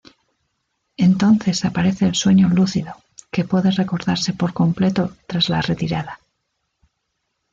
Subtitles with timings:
[0.97, 2.95] Entonces aparece el sueño lúcido,
[3.29, 6.19] que puede recordarse por completo tras la retirada.